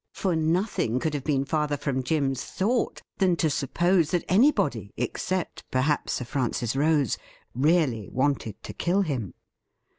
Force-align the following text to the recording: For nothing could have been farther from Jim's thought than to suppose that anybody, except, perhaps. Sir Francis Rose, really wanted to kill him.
For 0.15 0.35
nothing 0.35 0.99
could 0.99 1.13
have 1.13 1.23
been 1.23 1.45
farther 1.45 1.77
from 1.77 2.01
Jim's 2.01 2.43
thought 2.43 3.03
than 3.19 3.35
to 3.35 3.51
suppose 3.51 4.09
that 4.09 4.25
anybody, 4.27 4.91
except, 4.97 5.63
perhaps. 5.69 6.13
Sir 6.13 6.25
Francis 6.25 6.75
Rose, 6.75 7.19
really 7.53 8.09
wanted 8.09 8.63
to 8.63 8.73
kill 8.73 9.03
him. 9.03 9.35